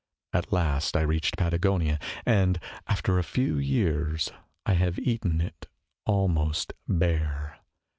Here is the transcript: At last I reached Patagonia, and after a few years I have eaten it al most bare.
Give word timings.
At 0.33 0.51
last 0.51 0.97
I 0.97 1.01
reached 1.01 1.37
Patagonia, 1.37 1.99
and 2.25 2.57
after 2.87 3.19
a 3.19 3.23
few 3.23 3.59
years 3.59 4.31
I 4.65 4.73
have 4.73 4.97
eaten 4.97 5.39
it 5.41 5.67
al 6.07 6.27
most 6.27 6.73
bare. 6.87 7.59